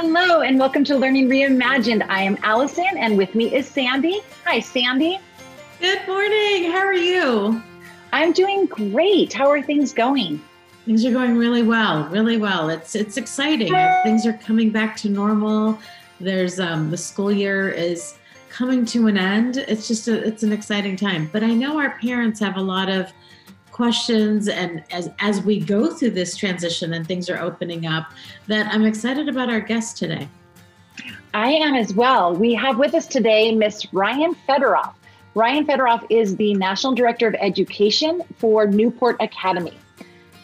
[0.00, 2.06] Hello, and welcome to Learning Reimagined.
[2.08, 4.20] I am Allison, and with me is Sandy.
[4.44, 5.18] Hi, Sandy.
[5.80, 6.70] Good morning.
[6.70, 7.60] How are you?
[8.12, 9.32] I'm doing great.
[9.32, 10.40] How are things going?
[10.86, 12.70] Things are going really well, really well.
[12.70, 13.74] It's it's exciting.
[14.04, 15.76] Things are coming back to normal.
[16.20, 18.14] There's um, the school year is
[18.50, 19.56] coming to an end.
[19.56, 21.28] It's just a, it's an exciting time.
[21.32, 23.12] But I know our parents have a lot of
[23.78, 28.10] questions and as as we go through this transition and things are opening up
[28.48, 30.28] that I'm excited about our guest today.
[31.32, 32.34] I am as well.
[32.34, 34.94] We have with us today Miss Ryan Federoff.
[35.36, 39.78] Ryan Federoff is the National Director of Education for Newport Academy.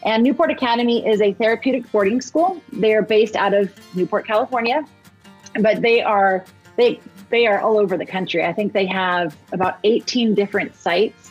[0.05, 2.63] And Newport Academy is a therapeutic boarding school.
[2.73, 4.85] They are based out of Newport, California,
[5.61, 6.45] but they are
[6.77, 8.45] they they are all over the country.
[8.45, 11.24] I think they have about 18 different sites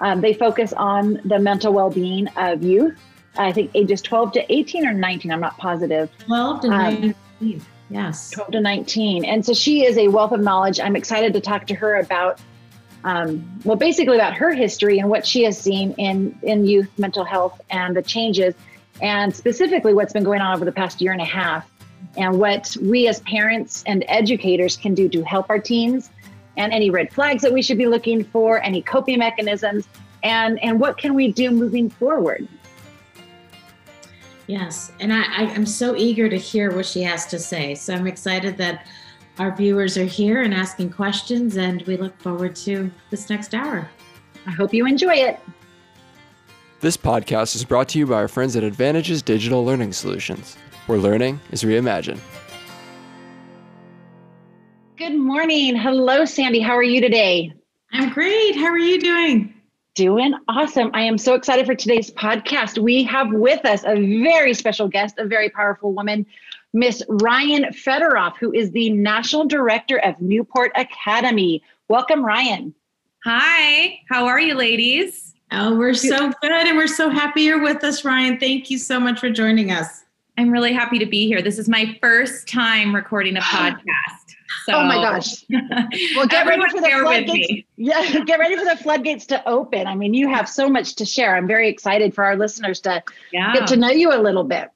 [0.00, 2.98] um, they focus on the mental well being of youth.
[3.36, 6.10] I think ages 12 to 18 or 19, I'm not positive.
[6.18, 8.30] 12 to um, 19, yes.
[8.30, 9.24] 12 to 19.
[9.24, 10.80] And so she is a wealth of knowledge.
[10.80, 12.40] I'm excited to talk to her about,
[13.04, 17.24] um, well, basically about her history and what she has seen in, in youth mental
[17.24, 18.54] health and the changes,
[19.00, 21.66] and specifically what's been going on over the past year and a half,
[22.16, 26.10] and what we as parents and educators can do to help our teens
[26.56, 29.88] and any red flags that we should be looking for, any coping mechanisms,
[30.22, 32.46] and, and what can we do moving forward?
[34.46, 37.74] Yes, and I, I, am so eager to hear what she has to say.
[37.74, 38.86] So I'm excited that
[39.38, 43.88] our viewers are here and asking questions, and we look forward to this next hour.
[44.46, 45.38] I hope you enjoy it.
[46.80, 50.56] This podcast is brought to you by our friends at Advantages Digital Learning Solutions,
[50.86, 52.18] where learning is reimagined.
[55.02, 55.74] Good morning.
[55.74, 56.60] Hello, Sandy.
[56.60, 57.52] How are you today?
[57.92, 58.54] I'm great.
[58.54, 59.52] How are you doing?
[59.96, 60.92] Doing awesome.
[60.94, 62.78] I am so excited for today's podcast.
[62.78, 66.24] We have with us a very special guest, a very powerful woman,
[66.72, 71.64] Miss Ryan Fedoroff, who is the National Director of Newport Academy.
[71.88, 72.72] Welcome, Ryan.
[73.24, 73.98] Hi.
[74.08, 75.34] How are you, ladies?
[75.50, 78.38] Oh, we're so good and we're so happy you're with us, Ryan.
[78.38, 80.04] Thank you so much for joining us.
[80.38, 81.42] I'm really happy to be here.
[81.42, 84.21] This is my first time recording a podcast.
[84.64, 85.44] So, oh my gosh.
[86.16, 87.66] Well, get ready for the floodgates.
[87.76, 89.88] Yeah, get ready for the floodgates to open.
[89.88, 91.34] I mean, you have so much to share.
[91.34, 93.02] I'm very excited for our listeners to
[93.32, 93.52] yeah.
[93.54, 94.70] get to know you a little bit.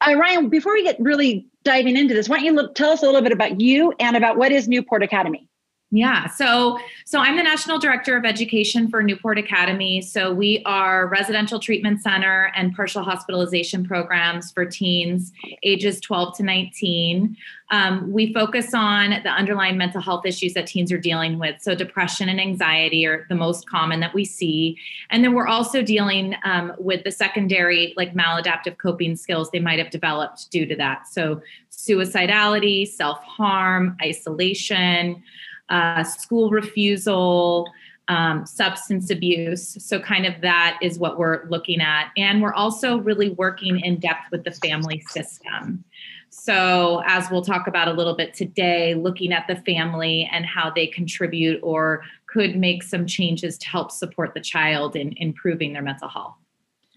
[0.00, 3.02] Uh, Ryan, before we get really diving into this, why don't you look, tell us
[3.02, 5.47] a little bit about you and about what is Newport Academy?
[5.90, 10.02] Yeah, so so I'm the national director of education for Newport Academy.
[10.02, 15.32] So we are residential treatment center and partial hospitalization programs for teens
[15.62, 17.34] ages 12 to 19.
[17.70, 21.62] Um, we focus on the underlying mental health issues that teens are dealing with.
[21.62, 24.76] So depression and anxiety are the most common that we see,
[25.08, 29.78] and then we're also dealing um, with the secondary like maladaptive coping skills they might
[29.78, 31.08] have developed due to that.
[31.08, 31.40] So
[31.70, 35.22] suicidality, self harm, isolation
[35.70, 37.66] uh, school refusal,
[38.08, 39.76] um, substance abuse.
[39.84, 42.10] So, kind of that is what we're looking at.
[42.16, 45.84] And we're also really working in depth with the family system.
[46.30, 50.70] So, as we'll talk about a little bit today, looking at the family and how
[50.70, 55.82] they contribute or could make some changes to help support the child in improving their
[55.82, 56.36] mental health.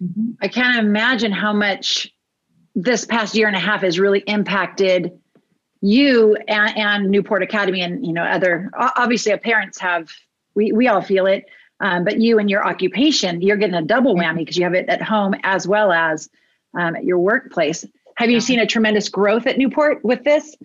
[0.02, 0.32] Mm-hmm.
[0.42, 2.14] I can't imagine how much
[2.76, 5.20] this past year and a half has really impacted
[5.82, 10.10] you and, and, Newport Academy and you know other obviously parents have
[10.56, 11.46] we we all feel it,
[11.80, 14.88] um, but you and your occupation you're getting a double whammy because you have it
[14.90, 16.30] at home as well as
[16.78, 17.86] um, at your workplace.
[18.18, 20.56] Have you seen a tremendous growth at Newport with this?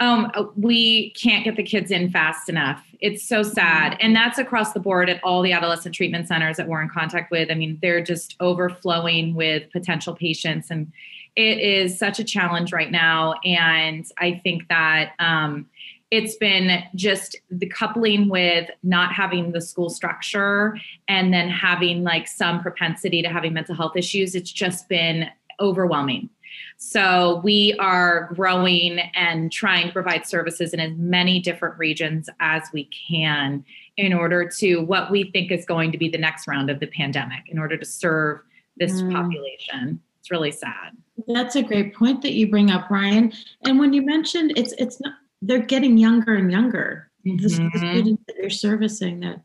[0.00, 2.84] Um, we can't get the kids in fast enough.
[3.00, 3.96] It's so sad.
[4.00, 7.30] And that's across the board at all the adolescent treatment centers that we're in contact
[7.30, 7.50] with.
[7.50, 10.92] I mean, they're just overflowing with potential patients and
[11.38, 13.34] it is such a challenge right now.
[13.44, 15.66] And I think that um,
[16.10, 20.76] it's been just the coupling with not having the school structure
[21.06, 24.34] and then having like some propensity to having mental health issues.
[24.34, 25.28] It's just been
[25.60, 26.28] overwhelming.
[26.76, 32.64] So we are growing and trying to provide services in as many different regions as
[32.72, 33.64] we can
[33.96, 36.88] in order to what we think is going to be the next round of the
[36.88, 38.40] pandemic in order to serve
[38.76, 39.12] this mm.
[39.12, 40.00] population.
[40.18, 40.96] It's really sad.
[41.26, 43.32] That's a great point that you bring up, Ryan.
[43.64, 47.10] And when you mentioned it's it's not they're getting younger and younger.
[47.26, 47.42] Mm-hmm.
[47.42, 49.42] The, students that you're servicing that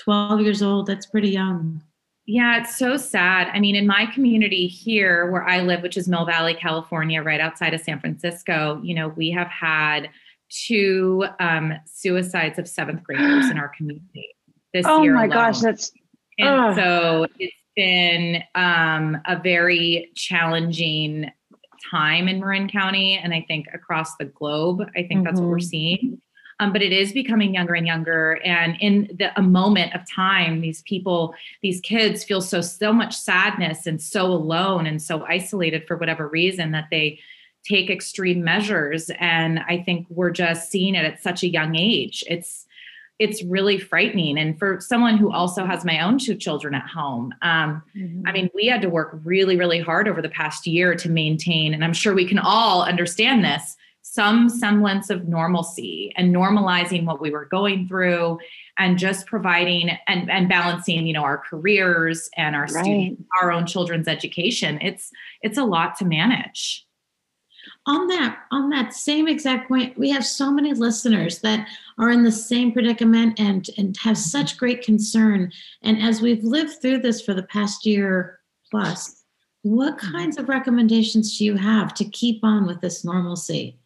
[0.00, 1.82] 12 years old, that's pretty young.
[2.26, 3.48] Yeah, it's so sad.
[3.52, 7.40] I mean, in my community here where I live, which is Mill Valley, California, right
[7.40, 10.10] outside of San Francisco, you know, we have had
[10.48, 14.28] two um, suicides of seventh graders in our community
[14.72, 15.12] this oh year.
[15.12, 15.36] Oh my alone.
[15.36, 15.92] gosh, that's
[16.38, 21.30] and so it's been um, a very challenging
[21.90, 24.82] time in Marin County and I think across the globe.
[24.94, 25.22] I think mm-hmm.
[25.22, 25.66] that's what we're mm-hmm.
[25.66, 26.22] seeing.
[26.60, 28.38] Um, but it is becoming younger and younger.
[28.44, 33.16] And in the, a moment of time, these people, these kids feel so so much
[33.16, 37.18] sadness and so alone and so isolated for whatever reason that they
[37.66, 39.10] take extreme measures.
[39.18, 42.22] And I think we're just seeing it at such a young age.
[42.26, 42.66] It's
[43.20, 44.38] it's really frightening.
[44.38, 48.26] And for someone who also has my own two children at home, um, mm-hmm.
[48.26, 51.74] I mean, we had to work really, really hard over the past year to maintain,
[51.74, 57.20] and I'm sure we can all understand this, some semblance of normalcy and normalizing what
[57.20, 58.38] we were going through
[58.78, 62.84] and just providing and, and balancing you know our careers and our right.
[62.84, 65.10] students, our own children's education it's
[65.42, 66.86] it's a lot to manage
[67.86, 71.66] on that on that same exact point we have so many listeners that
[71.98, 75.50] are in the same predicament and and have such great concern
[75.82, 78.38] and as we've lived through this for the past year
[78.70, 79.20] plus
[79.62, 80.12] what mm-hmm.
[80.12, 83.78] kinds of recommendations do you have to keep on with this normalcy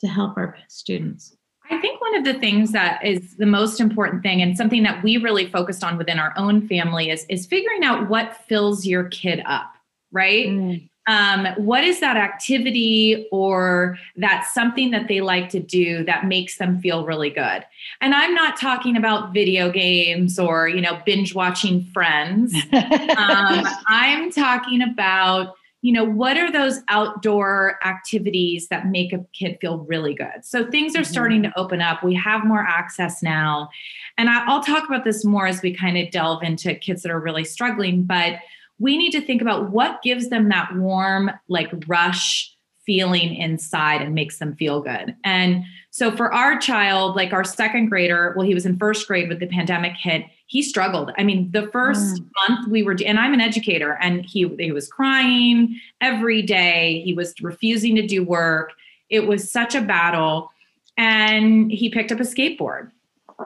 [0.00, 1.36] to help our students?
[1.70, 5.02] I think one of the things that is the most important thing and something that
[5.02, 9.04] we really focused on within our own family is is figuring out what fills your
[9.04, 9.72] kid up,
[10.12, 10.46] right?
[10.46, 10.88] Mm.
[11.06, 16.56] Um, what is that activity or that something that they like to do that makes
[16.56, 17.64] them feel really good?
[18.00, 22.54] And I'm not talking about video games or you know binge watching Friends.
[22.72, 25.54] um, I'm talking about
[25.84, 30.42] you know, what are those outdoor activities that make a kid feel really good?
[30.42, 31.12] So things are mm-hmm.
[31.12, 32.02] starting to open up.
[32.02, 33.68] We have more access now.
[34.16, 37.12] And I, will talk about this more as we kind of delve into kids that
[37.12, 38.04] are really struggling.
[38.04, 38.38] But
[38.78, 42.50] we need to think about what gives them that warm, like rush
[42.84, 45.16] feeling inside and makes them feel good.
[45.24, 49.28] And so for our child, like our second grader, well, he was in first grade
[49.28, 51.10] with the pandemic hit he struggled.
[51.16, 52.28] I mean, the first mm.
[52.48, 57.02] month we were, and I'm an educator, and he he was crying every day.
[57.04, 58.72] He was refusing to do work.
[59.08, 60.50] It was such a battle,
[60.96, 62.90] and he picked up a skateboard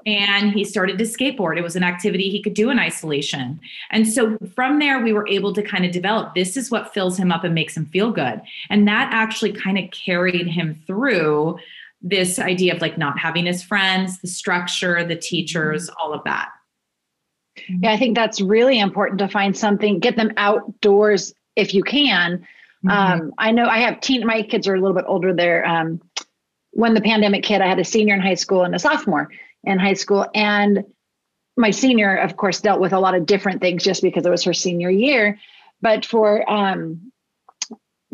[0.06, 1.58] and he started to skateboard.
[1.58, 3.61] It was an activity he could do in isolation.
[3.90, 7.19] And so from there, we were able to kind of develop this is what fills
[7.19, 8.40] him up and makes him feel good.
[8.70, 11.58] And that actually kind of carried him through
[12.00, 16.50] this idea of like not having his friends, the structure, the teachers, all of that.
[17.69, 22.46] Yeah, I think that's really important to find something, get them outdoors if you can.
[22.87, 22.90] Mm-hmm.
[22.90, 25.35] Um, I know I have teen, my kids are a little bit older.
[25.35, 26.00] There, um,
[26.70, 29.29] when the pandemic hit, I had a senior in high school and a sophomore
[29.65, 30.27] in high school.
[30.35, 30.85] And
[31.57, 34.45] my senior, of course, dealt with a lot of different things just because it was
[34.45, 35.39] her senior year.
[35.81, 37.13] But for, um,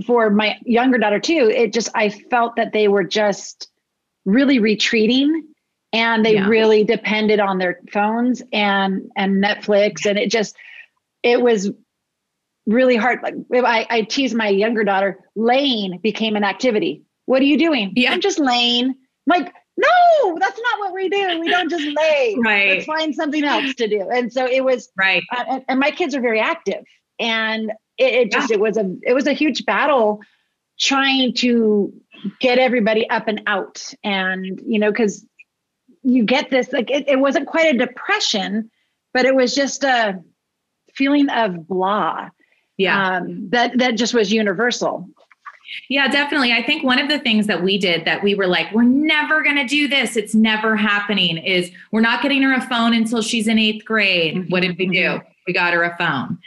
[0.06, 3.69] for my younger daughter too, it just, I felt that they were just
[4.25, 5.55] really retreating
[5.94, 6.49] and they yeah.
[6.49, 10.56] really depended on their phones and and Netflix and it just
[11.23, 11.70] it was
[12.67, 17.46] really hard like I, I tease my younger daughter laying became an activity what are
[17.46, 18.94] you doing yeah i'm just laying
[19.26, 23.44] like no that's not what we do we don't just lay right let's find something
[23.44, 26.40] else to do and so it was right uh, and, and, my kids are very
[26.40, 26.84] active
[27.18, 28.56] and it, it just yeah.
[28.56, 30.20] it was a it was a huge battle
[30.78, 31.92] trying to
[32.40, 35.26] get everybody up and out and you know because
[36.04, 38.70] you get this like it, it wasn't quite a depression,
[39.12, 40.22] but it was just a
[40.94, 42.28] feeling of blah.
[42.76, 43.16] Yeah.
[43.16, 45.08] Um, that that just was universal.
[45.88, 46.52] Yeah, definitely.
[46.52, 49.43] I think one of the things that we did that we were like, we're never
[49.43, 50.17] going to do this.
[50.17, 51.38] It's never happening.
[51.38, 54.36] Is we're not getting her a phone until she's in eighth grade.
[54.36, 54.50] Mm-hmm.
[54.50, 55.20] What did we do?
[55.46, 56.39] We got her a phone.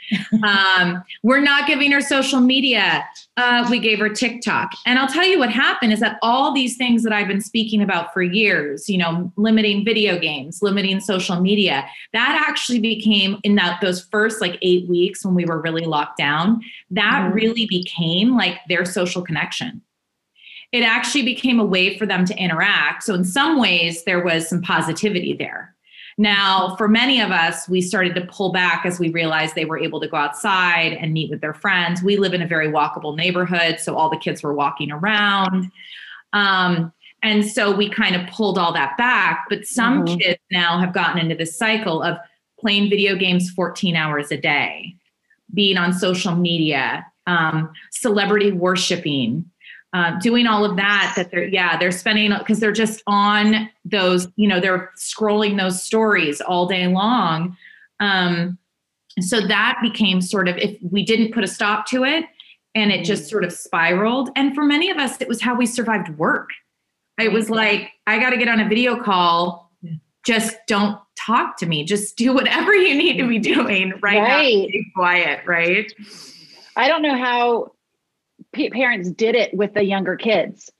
[0.42, 3.04] Um, we're not giving her social media.
[3.36, 4.72] Uh, we gave her TikTok.
[4.86, 7.82] And I'll tell you what happened is that all these things that I've been speaking
[7.82, 13.54] about for years, you know, limiting video games, limiting social media, that actually became in
[13.56, 17.34] that those first like eight weeks when we were really locked down, that mm-hmm.
[17.34, 19.82] really became like their social connection.
[20.72, 23.04] It actually became a way for them to interact.
[23.04, 25.74] So in some ways, there was some positivity there
[26.20, 29.78] now, for many of us, we started to pull back as we realized they were
[29.78, 32.02] able to go outside and meet with their friends.
[32.02, 35.70] We live in a very walkable neighborhood, so all the kids were walking around.
[36.32, 39.46] Um, and so we kind of pulled all that back.
[39.48, 40.16] But some mm-hmm.
[40.16, 42.16] kids now have gotten into this cycle of
[42.58, 44.96] playing video games 14 hours a day,
[45.54, 49.48] being on social media, um, celebrity worshiping,
[49.94, 54.28] uh, doing all of that that they're yeah they're spending because they're just on those
[54.36, 57.56] you know they're scrolling those stories all day long.
[58.00, 58.58] Um,
[59.20, 62.24] so that became sort of if we didn't put a stop to it
[62.74, 64.30] and it just sort of spiraled.
[64.36, 66.50] And for many of us it was how we survived work.
[67.18, 69.72] It was like i got to get on a video call.
[70.26, 71.84] Just don't talk to me.
[71.84, 74.54] Just do whatever you need to be doing right, right.
[74.54, 75.90] now be quiet right?
[76.76, 77.72] I don't know how
[78.52, 80.70] p- parents did it with the younger kids,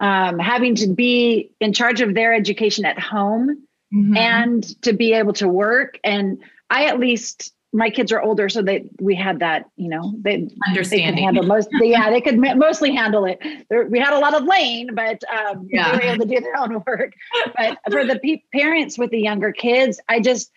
[0.00, 4.16] um, having to be in charge of their education at home Mhm.
[4.16, 5.98] and to be able to work.
[6.02, 9.64] And I, at least, my kids are older, so that we had that.
[9.76, 11.22] You know, they understanding.
[11.24, 11.68] handle most.
[11.80, 13.38] yeah, they could mostly handle it.
[13.70, 15.90] There, we had a lot of lane, but um, Yeah.
[15.92, 17.12] they were able to do their own work.
[17.56, 20.50] But for the pe- parents with the younger kids, I just,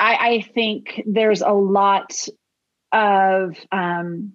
[0.00, 2.14] I, I think there's a lot
[2.92, 4.32] of um,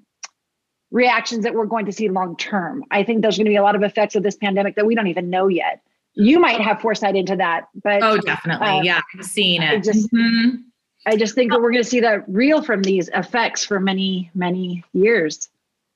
[0.91, 2.83] reactions that we're going to see long term.
[2.91, 4.95] I think there's going to be a lot of effects of this pandemic that we
[4.95, 5.81] don't even know yet.
[6.15, 8.67] You might have foresight into that, but oh, definitely.
[8.67, 9.83] um, yeah, I'm seeing I it.
[9.83, 10.63] just- Mhm.
[11.05, 14.29] I just think that we're going to see that real from these effects for many,
[14.35, 15.47] many years.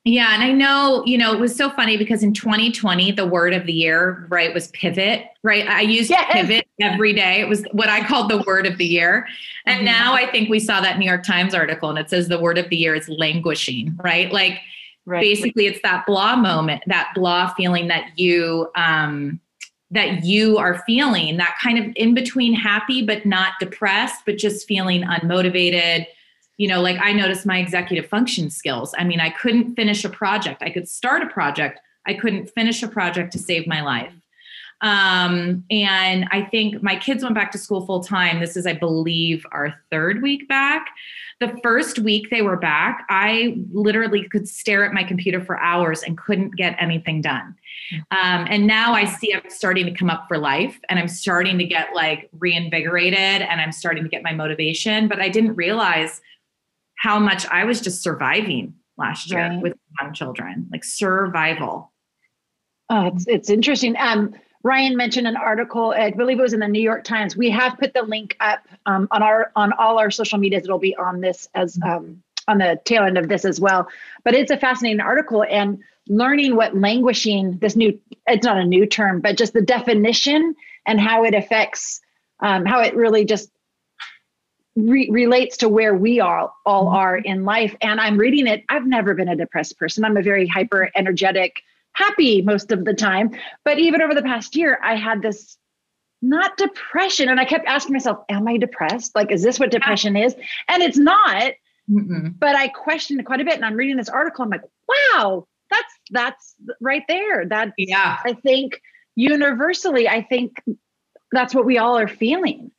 [0.06, 3.52] Yeah, and I know, you know, it was so funny because in 2020, the word
[3.52, 5.66] of the year, right, was pivot, right?
[5.68, 6.30] I used Yes.
[6.32, 7.40] pivot every day.
[7.40, 9.26] It was what I called the word of the year.
[9.66, 9.84] And Mhm.
[9.84, 12.56] now I think we saw that New York Times article and it says the word
[12.58, 14.32] of the year is languishing, right?
[14.32, 14.58] Like
[15.06, 15.20] Right.
[15.20, 19.40] basically it's that blah moment, that blah feeling that you um
[19.90, 24.66] that you are feeling, that kind of in between happy but not depressed, but just
[24.66, 26.06] feeling unmotivated,
[26.56, 28.94] you know like i noticed my executive function skills.
[28.96, 30.62] I mean i couldn't finish a project.
[30.62, 31.80] I could start a project.
[32.06, 34.12] I couldn't finish a project to save my life.
[34.80, 38.72] Um, and i think my kids went back to school full time this is i
[38.72, 40.88] believe our third week back
[41.40, 46.02] the first week they were back i literally could stare at my computer for hours
[46.02, 47.54] and couldn't get anything done
[48.10, 51.58] um, and now i see i'm starting to come up for life and i'm starting
[51.58, 56.20] to get like reinvigorated and i'm starting to get my motivation but i didn't realize
[56.96, 59.60] how much I was just surviving last year Right.
[59.60, 61.92] with young children, like survival.
[62.88, 63.94] Oh, it's it's interesting.
[63.98, 64.32] Um,
[64.64, 65.94] Ryan mentioned an article.
[65.96, 67.36] I believe it was in the New York Times.
[67.36, 70.64] We have put the link up um, on our on all our social medias.
[70.64, 73.88] It'll be on this as um, on the tail end of this as well.
[74.24, 78.86] But it's a fascinating article and learning what languishing this new it's not a new
[78.86, 80.54] term, but just the definition
[80.86, 82.00] and how it affects
[82.40, 83.50] um, how it really just
[84.76, 87.76] re- relates to where we all all are in life.
[87.82, 88.64] And I'm reading it.
[88.70, 90.06] I've never been a depressed person.
[90.06, 91.62] I'm a very hyper energetic
[91.94, 93.30] happy most of the time.
[93.64, 95.56] But even over the past year, I had this
[96.22, 97.28] not depression.
[97.28, 99.14] And I kept asking myself, Am I depressed?
[99.14, 100.34] Like, is this what depression is?
[100.68, 101.52] And it's not.
[101.90, 102.34] Mm-mm.
[102.38, 103.54] But I questioned it quite a bit.
[103.54, 104.42] And I'm reading this article.
[104.44, 107.46] I'm like, wow, that's that's right there.
[107.46, 108.18] That Yeah.
[108.24, 108.80] I think
[109.16, 110.62] universally, I think
[111.32, 112.70] that's what we all are feeling.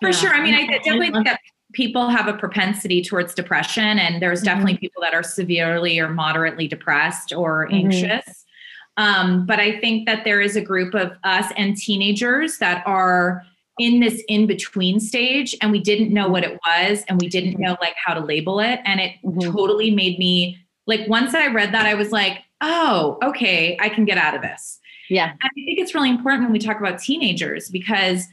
[0.00, 0.14] For Yeah.
[0.16, 0.34] sure.
[0.34, 1.40] I mean, I definitely think that
[1.72, 4.44] people have a propensity towards depression, and there's Mm-hmm.
[4.46, 7.84] definitely people that are severely or moderately depressed or Mhm.
[7.84, 8.44] anxious.
[8.96, 13.42] Um, but I think that there is a group of us and teenagers that are
[13.78, 17.58] in this in between stage, and we didn't know what it was, and we didn't
[17.58, 19.50] know like how to label it, and it Mhm.
[19.52, 24.04] totally made me like once I read that, I was like, oh, okay, I can
[24.04, 24.80] get out of this.
[25.08, 25.30] Yeah.
[25.30, 28.26] And I think it's really important when we talk about teenagers because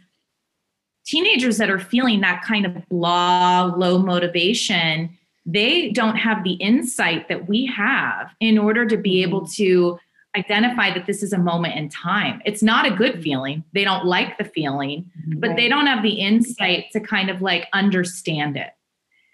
[1.06, 5.10] teenagers that are feeling that kind of blah, low motivation,
[5.46, 9.98] they don't have the insight that we have in order to be able to
[10.38, 12.42] identify that this is a moment in time.
[12.46, 13.22] It's not a good mm-hmm.
[13.22, 13.64] feeling.
[13.74, 15.40] They don't like the feeling, mm-hmm.
[15.40, 18.72] but they don't have the insight to kind of like understand it.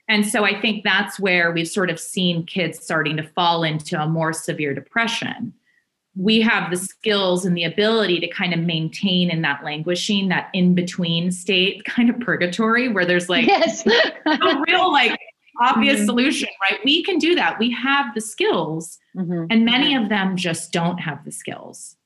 [0.07, 3.99] And so I think that's where we've sort of seen kids starting to fall into
[3.99, 5.53] a more severe depression
[6.15, 10.49] we have the skills and the ability to kind of maintain in that languishing, that
[10.53, 13.85] in between state, kind of purgatory, where there's like yes.
[14.25, 15.19] no real, like
[15.61, 16.05] obvious Mhm.
[16.05, 16.79] solution, right?
[16.83, 17.59] We can do that.
[17.59, 19.47] We have the skills, Mhm.
[19.49, 21.97] and many of them just don't have the skills.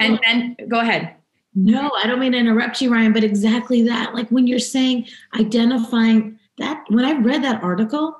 [0.00, 1.14] And then go ahead.
[1.54, 4.14] No, I don't mean to interrupt you, Ryan, but exactly that.
[4.14, 5.06] Like when you're saying
[5.38, 8.16] identifying that, when I read that article,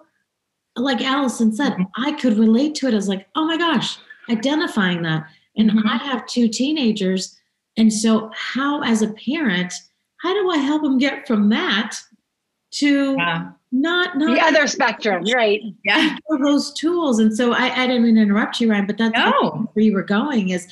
[0.77, 2.93] like Allison said, I could relate to it.
[2.93, 3.99] I was like, oh my gosh,
[4.31, 5.27] identifying that.
[5.57, 5.83] And Mhm.
[5.87, 7.39] I have two teenagers.
[7.79, 9.73] And so, how, as a parent,
[10.19, 11.97] how do I help them get from that
[12.73, 13.51] to Yeah.
[13.73, 15.61] Not, not The other spectrum, right?
[15.85, 16.17] Yeah.
[16.45, 17.19] those tools?
[17.19, 19.69] And so, I, I didn't mean to interrupt you, Ryan, but that's No.
[19.73, 20.67] where you were going is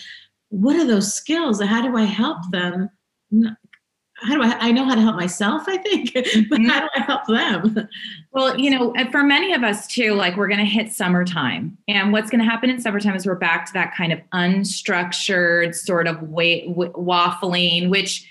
[0.50, 1.60] what are those skills?
[1.62, 2.90] How do I help them?
[4.22, 4.54] How do I?
[4.68, 6.24] I know how to help myself, I think, but
[6.60, 6.68] Mhm.
[6.68, 7.88] how do I help them?
[8.32, 11.78] Well, you know, for many of us too, like we're going to hit summertime.
[11.88, 15.74] And what's going to happen in summertime is we're back to that kind of unstructured
[15.74, 18.26] sort of wait, w- waffling, which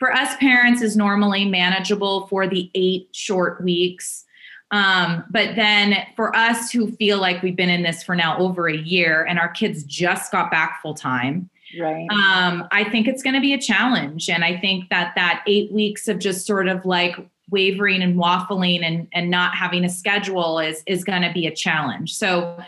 [0.00, 4.24] for us parents is normally manageable for the eight short weeks.
[4.72, 8.68] Um, but then for us who feel like we've been in this for now over
[8.68, 12.08] a year and our kids just got back full time, Right.
[12.10, 15.70] um, I think it's going to be a challenge, and I think that that eight
[15.70, 17.16] weeks of just sort of like
[17.48, 21.54] wavering and waffling and and not having a schedule is is going to be a
[21.54, 22.14] challenge.
[22.16, 22.58] So,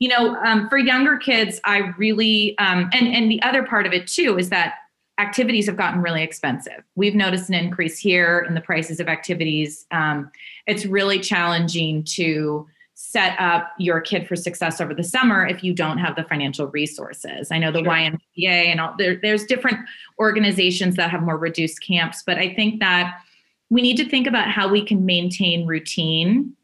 [0.00, 3.92] you know, um, for younger kids, I really, um, and and the other part of
[3.92, 4.74] it too is that
[5.20, 6.82] activities have gotten really expensive.
[6.94, 9.86] We've noticed an increase here in the prices of activities.
[9.90, 10.30] Um,
[10.66, 15.74] it's really challenging to set up your kid for success over the summer if you
[15.74, 17.50] don't have the financial resources.
[17.50, 17.92] I know the sure.
[17.92, 19.78] YMCA and all there, there's different
[20.18, 23.20] organizations that have more reduced camps, but I think that
[23.68, 26.54] we need to think about how we can maintain routine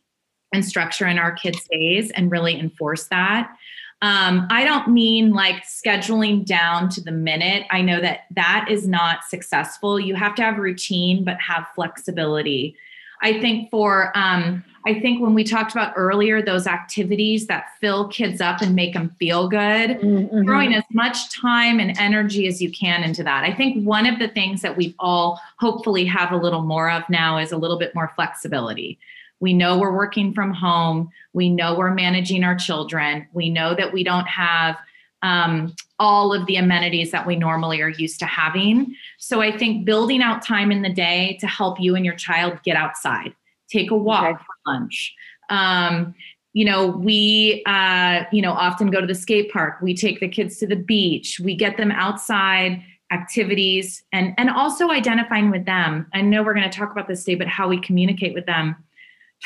[0.52, 3.54] and structure in our kids' days and really enforce that.
[4.02, 7.66] Um, I don't mean like scheduling down to the minute.
[7.70, 9.98] I know that that is not successful.
[9.98, 12.76] You have to have routine, but have flexibility.
[13.22, 18.08] I think for, um, I think when we talked about earlier, those activities that fill
[18.08, 20.44] kids up and make them feel good, mm-hmm.
[20.44, 23.44] throwing as much time and energy as you can into that.
[23.44, 27.02] I think one of the things that we all hopefully have a little more of
[27.08, 28.98] now is a little bit more flexibility.
[29.40, 31.10] We know we're working from home.
[31.32, 33.26] We know we're managing our children.
[33.32, 34.76] We know that we don't have
[35.22, 38.94] um, all of the amenities that we normally are used to having.
[39.18, 42.58] So I think building out time in the day to help you and your child
[42.64, 43.34] get outside,
[43.68, 44.34] take a walk okay.
[44.44, 45.14] for lunch.
[45.50, 46.14] Um,
[46.52, 49.76] you know, we, uh, you know, often go to the skate park.
[49.82, 51.38] We take the kids to the beach.
[51.38, 56.06] We get them outside activities and and also identifying with them.
[56.12, 58.74] I know we're going to talk about this today, but how we communicate with them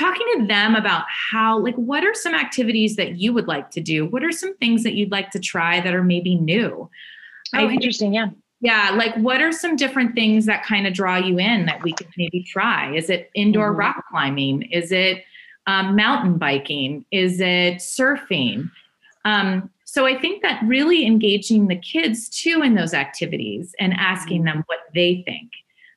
[0.01, 3.81] talking to them about how like what are some activities that you would like to
[3.81, 4.07] do?
[4.07, 6.91] What are some things that you'd like to try that are maybe new?
[7.55, 8.31] Oh I, interesting yeah.
[8.61, 11.93] Yeah like what are some different things that kind of draw you in that we
[11.93, 12.95] could maybe try?
[12.95, 13.81] Is it indoor mm-hmm.
[13.81, 14.63] rock climbing?
[14.63, 15.25] Is it
[15.67, 17.05] um, mountain biking?
[17.11, 18.71] Is it surfing?
[19.25, 24.45] Um, so i think that really engaging the kids too in those activities and asking
[24.45, 24.59] mm-hmm.
[24.59, 25.51] them what they think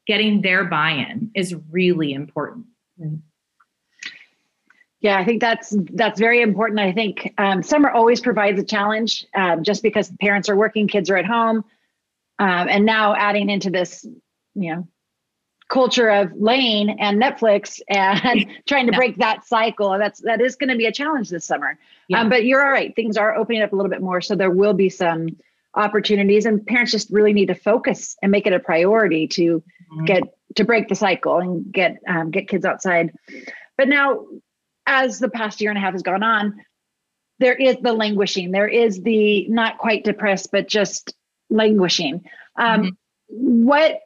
[0.05, 2.65] getting their buy-in is really important.
[3.00, 3.15] Mm-hmm.
[5.03, 6.79] Yeah, I think that's that's very important.
[6.79, 11.10] I think um, summer always provides a challenge, um, just because parents are working, kids
[11.10, 11.65] are at home,
[12.39, 14.05] um, and now adding into this,
[14.56, 14.88] you know,
[15.67, 19.97] culture of Lane and Netflix and trying to break that cycle.
[19.99, 21.77] That's that is going to be a challenge this summer.
[22.08, 22.21] Yeah.
[22.21, 24.51] Um, but you're all right; things are opening up a little bit more, so there
[24.51, 25.27] will be some
[25.75, 30.06] opportunities, and parents just really need to focus and make it a priority to mm-hmm.
[30.06, 30.23] get
[30.56, 33.13] to break the cycle and get um, get kids outside.
[33.77, 34.27] But now
[34.86, 36.62] as the past year and a half has gone on,
[37.39, 38.52] there is the languishing.
[38.52, 41.13] There is the not quite depressed, but just
[41.50, 42.26] languishing.
[42.56, 43.65] Um, mm-hmm.
[43.65, 44.00] What?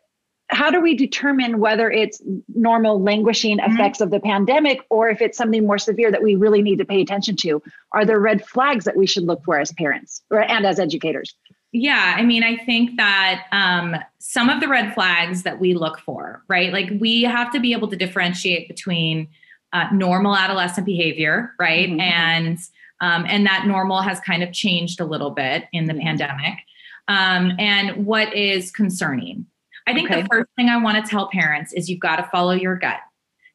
[0.49, 2.21] How do we determine whether it's
[2.55, 3.73] normal languishing mm-hmm.
[3.73, 6.85] effects of the pandemic or if it's something more severe that we really need to
[6.85, 7.61] pay attention to?
[7.91, 11.35] Are there red flags that we should look for as parents or, and as educators?
[11.73, 15.99] Yeah, I mean, I think that um, some of the red flags that we look
[15.99, 16.71] for, right?
[16.71, 19.27] Like we have to be able to differentiate between
[19.73, 21.89] uh, normal adolescent behavior, right?
[21.89, 21.99] Mm-hmm.
[21.99, 22.57] And
[22.99, 26.03] um, and that normal has kind of changed a little bit in the mm-hmm.
[26.03, 26.57] pandemic.
[27.07, 29.45] Um, and what is concerning?
[29.87, 30.21] I think okay.
[30.21, 32.99] the first thing I want to tell parents is you've got to follow your gut.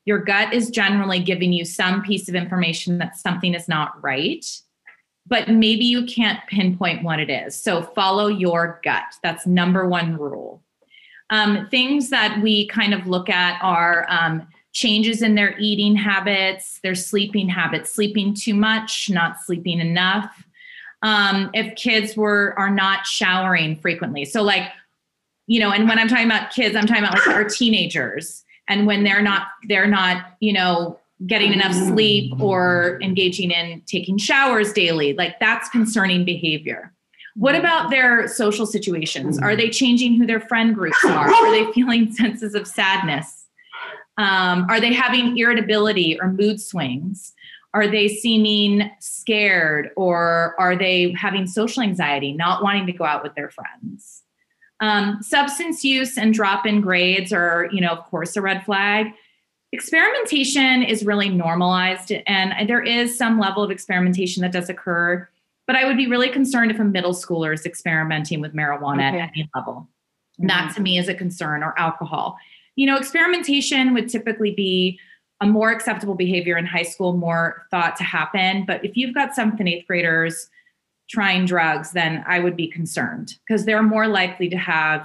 [0.04, 4.44] Your gut is generally giving you some piece of information that something is not right,
[5.26, 7.60] but maybe you can't pinpoint what it is.
[7.60, 9.04] So follow your gut.
[9.22, 10.62] That's number one rule.
[11.30, 16.80] Um, things that we kind of look at are um, changes in their eating habits,
[16.82, 20.44] their sleeping habits, sleeping too much, not sleeping enough.
[21.02, 24.70] Um, if kids were are not showering frequently, so like,
[25.46, 28.86] you know, and when I'm talking about kids, I'm talking about like our teenagers, and
[28.86, 34.72] when they're not they're not you know getting enough sleep or engaging in taking showers
[34.72, 36.92] daily, like that's concerning behavior.
[37.34, 39.38] What about their social situations?
[39.38, 41.30] Are they changing who their friend groups are?
[41.30, 43.41] Are they feeling senses of sadness?
[44.18, 47.32] Um, are they having irritability or mood swings?
[47.74, 53.22] Are they seeming scared or are they having social anxiety, not wanting to go out
[53.22, 54.22] with their friends?
[54.80, 59.06] Um, substance use and drop in grades are, you know, of course, a red flag.
[59.70, 65.26] Experimentation is really normalized, and there is some level of experimentation that does occur.
[65.66, 69.20] But I would be really concerned if a middle schooler is experimenting with marijuana okay.
[69.20, 69.88] at any level.
[70.38, 70.48] Mm-hmm.
[70.48, 72.36] That to me is a concern, or alcohol
[72.76, 74.98] you know, experimentation would typically be
[75.42, 78.64] a more acceptable behavior in high school, more thought to happen.
[78.64, 80.48] But if you've got seventh and eighth graders
[81.10, 85.04] trying drugs, then I would be concerned because they're more likely to have,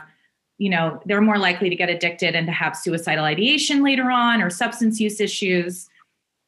[0.60, 4.42] you know, they're more likely to get addicted and to have suicidal ideation later on
[4.42, 5.90] or substance use issues.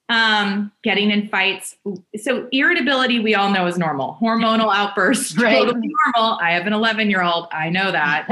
[0.08, 1.76] Um, getting in fights.
[2.18, 4.18] So irritability, we all know is normal.
[4.20, 5.60] Hormonal outbursts, right.
[5.60, 6.40] totally normal.
[6.42, 7.48] I have an 11 year old.
[7.52, 8.28] I know that.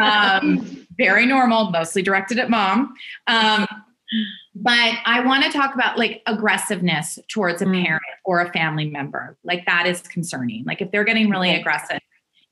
[0.42, 2.94] um, very normal, mostly directed at mom.
[3.26, 3.66] Um,
[4.54, 7.84] but I want to talk about like aggressiveness towards a Mm.
[7.84, 9.36] parent or a family member.
[9.44, 10.64] Like that is concerning.
[10.64, 12.00] Like if they're getting really aggressive,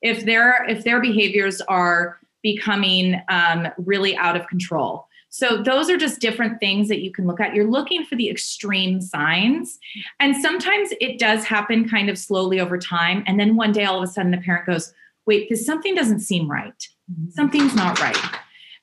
[0.02, 5.06] if their if their behaviors are becoming um, really out of control.
[5.30, 7.54] So those are just different things that you can look at.
[7.54, 9.78] You're looking for the extreme signs,
[10.20, 13.24] and sometimes it does happen kind of slowly over time.
[13.26, 14.92] And then one day, all of a sudden, the parent goes,
[15.26, 16.86] "Wait, this something doesn't seem right.
[17.10, 17.30] Mm-hmm.
[17.30, 18.16] Something's not right."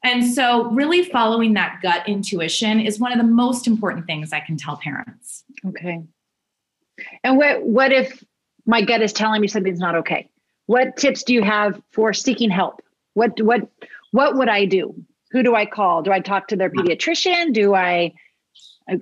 [0.04, 4.40] And so, really following that gut intuition is one of the most important things I
[4.40, 5.44] can tell parents.
[5.68, 6.04] Okay.
[7.24, 8.24] And what what if
[8.66, 10.30] my gut is telling me something's not okay?
[10.66, 12.82] What tips do you have for seeking help?
[13.14, 13.70] What what
[14.12, 14.96] what would I do?
[15.32, 16.02] Who do I call?
[16.02, 17.54] Do I talk to their pediatrician?
[17.54, 18.14] Do I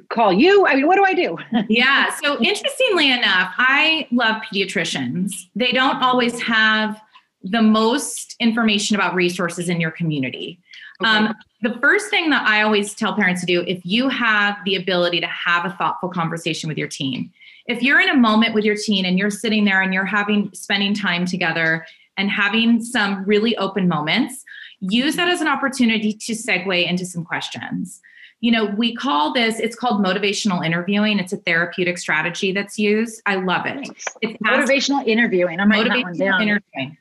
[0.10, 0.68] call you?
[0.68, 1.38] I mean, what do I do?
[1.70, 2.14] Yeah.
[2.22, 5.34] So, interestingly enough, I love pediatricians.
[5.56, 7.02] They don't always have
[7.44, 10.60] the most information about resources in your community.
[11.02, 14.76] Um, the first thing that I always tell parents to do if you have the
[14.76, 17.32] ability to have a thoughtful conversation with your teen,
[17.68, 20.50] if you're in a moment with your teen and you're sitting there and you're having
[20.54, 21.86] spending time together
[22.18, 24.44] and having some really open moments,
[24.82, 28.02] use that as an opportunity to segue into some questions.
[28.42, 31.20] You know, we call this, it's called motivational interviewing.
[31.20, 33.22] It's a therapeutic strategy that's used.
[33.26, 33.76] I love it.
[33.76, 34.06] Thanks.
[34.22, 35.60] It's asking- Motivational interviewing.
[35.60, 36.42] I'm writing that one motivational down.
[36.42, 36.98] interviewing.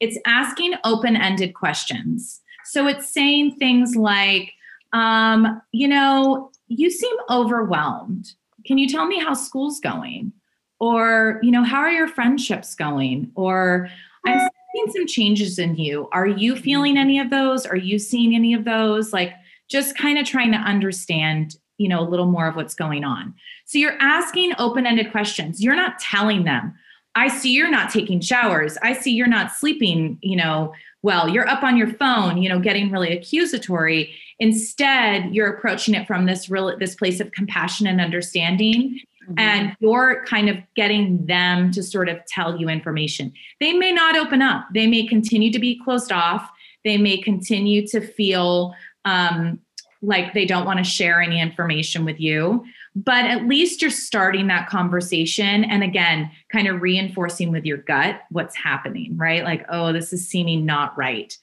[0.00, 2.40] It's asking open-ended questions.
[2.64, 4.52] So it's saying things like,
[4.92, 8.32] um, you know, you seem overwhelmed.
[8.66, 10.32] Can you tell me how school's going?
[10.80, 13.30] Or, you know, how are your friendships going?
[13.34, 13.88] Or
[14.26, 14.38] I'm
[14.74, 16.08] seeing some changes in you.
[16.12, 17.64] Are you feeling any of those?
[17.64, 19.12] Are you seeing any of those?
[19.12, 19.32] Like
[19.68, 23.32] just kind of trying to understand, you know, a little more of what's going on.
[23.64, 25.62] So you're asking open-ended questions.
[25.62, 26.74] You're not telling them,
[27.16, 28.76] I see you're not taking showers.
[28.82, 32.60] I see you're not sleeping, you know, well, you're up on your phone, you know,
[32.60, 34.14] getting really accusatory.
[34.38, 39.34] Instead, you're approaching it from this real this place of compassion and understanding Mhm.
[39.38, 43.32] and you're kind of getting them to sort of tell you information.
[43.60, 44.66] They may not open up.
[44.72, 46.48] They may continue to be closed off.
[46.84, 48.74] They may continue to feel
[49.04, 49.60] um,
[50.02, 52.64] like they don't want to share any information with you
[52.96, 58.22] but at least you're starting that conversation and again kind of reinforcing with your gut
[58.30, 59.44] what's happening right?
[59.44, 61.36] Like oh this is seeming not right.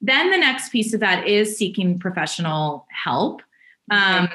[0.00, 3.40] Then the next piece of that is seeking professional help.
[3.90, 4.28] Um,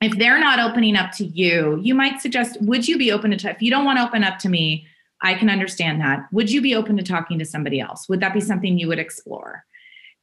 [0.00, 3.50] if they're not opening up to you you might suggest would you be open to
[3.50, 4.86] if you don't want to open up to me
[5.22, 6.26] i can understand that.
[6.32, 8.08] Would you be open to talking to somebody else?
[8.08, 9.64] Would that be something you would explore?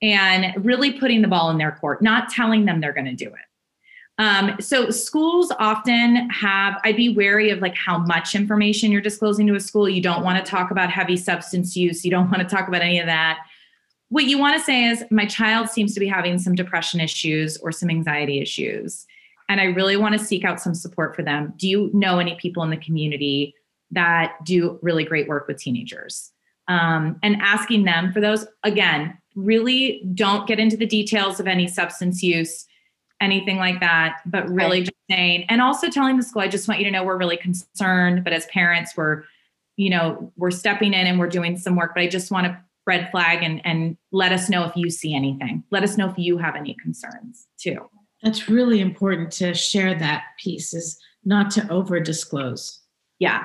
[0.01, 3.27] And really putting the ball in their court not telling them they're going to do
[3.27, 3.45] it
[4.17, 9.45] um, so schools often have, I'd be wary of like how much information you're disclosing
[9.47, 9.89] to a school.
[9.89, 12.06] You don't want to talk about heavy substance use.
[12.06, 13.39] You don't want to talk about any of that.
[14.10, 17.58] What you want to say is, my child seems to be having some depression issues
[17.58, 19.06] or some anxiety issues.
[19.49, 21.54] And I really want to seek out some support for them.
[21.58, 23.54] Do you know any people in the community
[23.91, 26.32] that do really great work with teenagers?
[26.67, 31.67] Um, and asking them for those, again, really don't get into the details of any
[31.67, 32.65] substance use
[33.25, 36.79] anything like that, but really just saying, and also telling the school, I just want
[36.79, 39.23] you to know we're really concerned, but as parents, we're,
[39.75, 42.57] you know, we're stepping in and we're doing some work, but I just want to
[42.88, 45.63] red flag and and let us know if you see anything.
[45.71, 47.89] Let us know if you have any concerns too.
[48.23, 52.79] That's really important to share that piece is not to over disclose.
[53.19, 53.43] Yeah.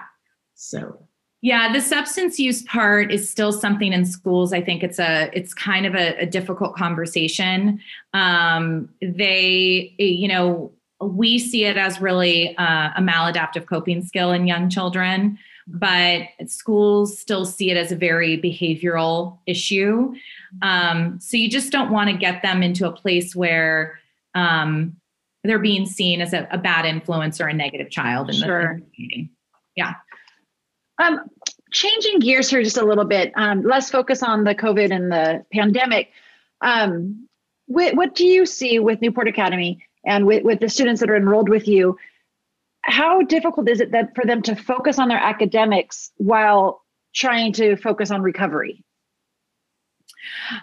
[0.54, 1.06] So
[1.42, 4.52] Yeah, the substance use part is still something in schools.
[4.52, 7.80] I think it's a it's kind of a, a difficult conversation.
[8.12, 14.46] Um, they, you know, we see it as really uh, a maladaptive coping skill in
[14.46, 20.12] young children, but schools still see it as a very behavioral issue.
[20.60, 23.98] Um, so you just don't want to get them into a place where
[24.34, 24.94] um,
[25.42, 28.46] they're being seen as a, a bad influence or a negative child in the, in
[28.46, 28.74] Sure.
[28.74, 29.30] the community.
[31.00, 31.20] Um,
[31.72, 33.32] changing gears here just a little bit.
[33.36, 36.10] Um, let's focus on the COVID and the pandemic.
[36.60, 37.26] Um,
[37.66, 41.16] what, what do you see with Newport Academy and with, with the students that are
[41.16, 41.96] enrolled with you?
[42.82, 46.82] How difficult is it that for them to focus on their academics while
[47.14, 48.84] trying to focus on recovery?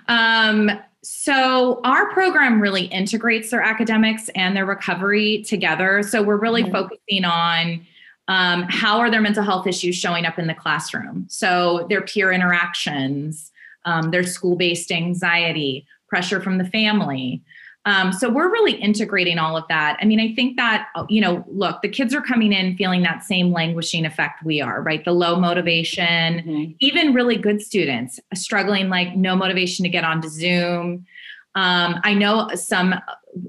[0.08, 0.70] Um,
[1.04, 6.04] so our program really integrates their academics and their recovery together.
[6.04, 6.72] So we're really Mhm.
[6.72, 7.86] focusing on
[8.28, 11.26] um, how are their mental health issues showing up in the classroom.
[11.30, 13.52] So their peer interactions,
[13.86, 17.42] um, their school-based anxiety, pressure from the family.
[17.86, 19.98] Um, so we're really integrating all of that.
[20.02, 23.24] I mean, I think that you know, look, the kids are coming in feeling that
[23.24, 25.06] same languishing effect we are, right?
[25.06, 31.06] The low motivation, even really good students struggling like no motivation to get onto zoom
[31.58, 32.94] Um, I know some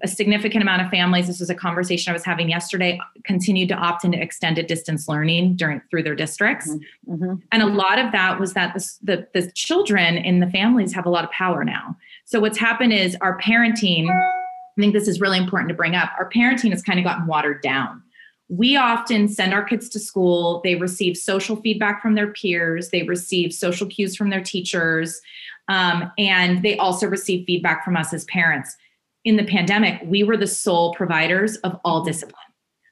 [0.02, 1.26] a significant amount of families.
[1.26, 2.98] This was a conversation I was having yesterday.
[3.24, 7.12] Continued to opt into extended distance learning during through their districts, mm-hmm.
[7.12, 7.34] mm-hmm.
[7.52, 11.04] and a lot of that was that the, the the children in the families have
[11.04, 11.94] a lot of power now.
[12.24, 14.08] So what's happened is our parenting.
[14.08, 16.10] I think this is really important to bring up.
[16.18, 18.02] Our parenting has kind of gotten watered down
[18.50, 20.62] we often send our kids to school.
[20.64, 25.20] They receive social feedback from their peers, they receive social cues from their teachers,
[25.68, 28.76] um, and they also receive feedback from us as parents.
[29.24, 32.34] In the pandemic, we were the sole providers of all discipline.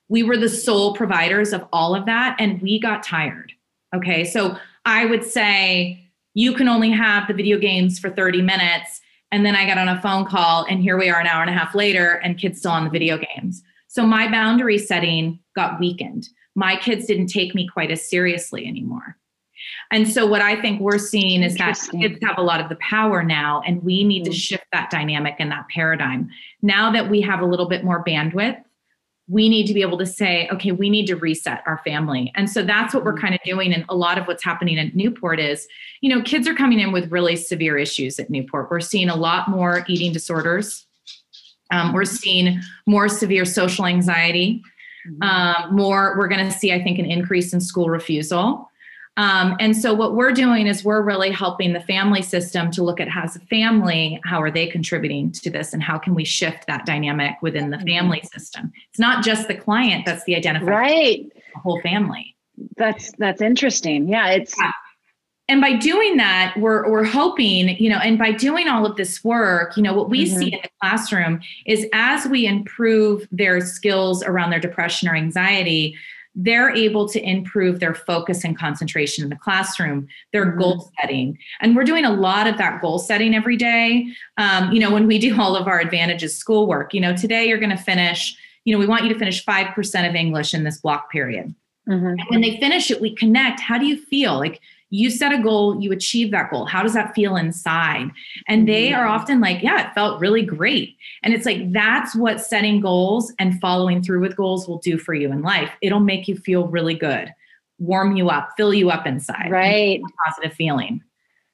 [0.08, 3.52] We were the sole providers of all of that, and we got tired.
[3.94, 9.00] Okay, so I would say you can only have the video games for 30 minutes.
[9.32, 11.50] And then I got on a phone call, and here we are an hour and
[11.50, 13.62] a half later, and kids still on the video games.
[13.88, 16.28] So my boundary setting got weakened.
[16.54, 19.16] My kids didn't take me quite as seriously anymore.
[19.90, 22.76] And so, what I think we're seeing is that kids have a lot of the
[22.76, 24.32] power now, and we need mm-hmm.
[24.32, 26.28] to shift that dynamic and that paradigm.
[26.62, 28.62] Now that we have a little bit more bandwidth,
[29.28, 32.30] we need to be able to say, okay, we need to reset our family.
[32.36, 33.22] And so that's what we're mm-hmm.
[33.22, 33.72] kind of doing.
[33.72, 35.66] And a lot of what's happening at Newport is,
[36.00, 38.70] you know, kids are coming in with really severe issues at Newport.
[38.70, 40.86] We're seeing a lot more eating disorders.
[41.72, 44.62] Um, we're seeing more severe social anxiety.
[45.08, 45.22] Mm-hmm.
[45.22, 48.70] Um, more, we're going to see, I think, an increase in school refusal.
[49.16, 53.00] Um, and so what we're doing is we're really helping the family system to look
[53.00, 56.66] at as a family, how are they contributing to this and how can we shift
[56.66, 58.38] that dynamic within the family mm-hmm.
[58.38, 58.72] system?
[58.90, 60.66] It's not just the client that's the identifier.
[60.66, 61.32] Right.
[61.54, 62.36] The whole family.
[62.76, 64.08] That's that's interesting.
[64.08, 64.72] Yeah, it's yeah
[65.48, 69.22] and by doing that we're we're hoping you know and by doing all of this
[69.22, 70.38] work you know what we mm-hmm.
[70.38, 75.96] see in the classroom is as we improve their skills around their depression or anxiety
[76.36, 80.60] they're able to improve their focus and concentration in the classroom their mm-hmm.
[80.60, 81.38] goal setting.
[81.60, 84.06] And we're doing a lot of that goal setting every day.
[84.36, 87.58] Um, you know when we do all of our advantages schoolwork you know today you're
[87.58, 90.78] going to finish you know we want you to finish 5% of english in this
[90.78, 91.54] block period.
[91.88, 92.16] Mm-hmm.
[92.30, 93.60] when they finish it we connect.
[93.60, 94.38] How do you feel?
[94.38, 96.64] Like you set a goal, you achieve that goal.
[96.64, 98.08] How does that feel inside?
[98.46, 99.00] And they mm-hmm.
[99.00, 100.96] are often like, yeah, it felt really great.
[101.22, 105.12] And it's like, that's what setting goals and following through with goals will do for
[105.12, 105.70] you in life.
[105.82, 107.32] It'll make you feel really good,
[107.78, 109.50] warm you up, fill you up inside.
[109.50, 110.00] Right.
[110.24, 111.02] Positive feeling.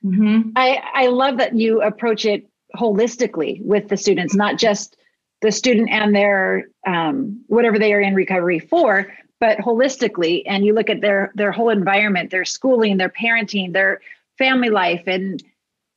[0.04, 0.50] Mm-hmm.
[0.56, 4.96] I, I love that you approach it holistically with the students, not just
[5.42, 9.12] the student and their um, whatever they are in recovery for,
[9.42, 14.00] but holistically and you look at their their whole environment their schooling their parenting their
[14.38, 15.42] family life and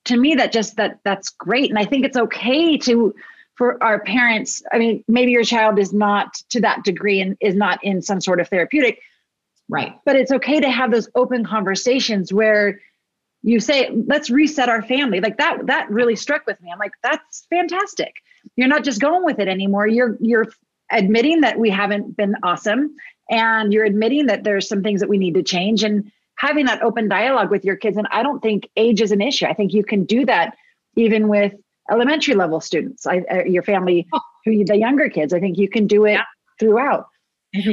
[0.04, 1.70] to me that just that that's great.
[1.70, 3.14] And i think it's okay to
[3.54, 7.54] for our parents i mean maybe your child is not to that degree and is
[7.54, 9.00] not in some sort of therapeutic
[9.70, 12.80] right but it's okay to have those open conversations where
[13.44, 15.20] you say let's reset our family.
[15.20, 16.72] Like that that really struck with me.
[16.72, 18.16] I'm like that's fantastic.
[18.56, 19.86] You're not just going with it anymore.
[19.86, 20.48] You're you're
[20.92, 22.96] admitting that we haven't been awesome
[23.30, 25.84] and you're admitting that there's some things that we need to change.
[25.84, 29.22] And having that open dialogue with your kids and i don't think age is an
[29.22, 29.46] issue.
[29.46, 30.56] I think you can do that
[30.96, 31.54] even with
[31.92, 34.20] elementary level students I, uh, your family oh.
[34.44, 35.34] who the younger kids.
[35.34, 36.24] I think you can do it yeah.
[36.60, 37.08] throughout.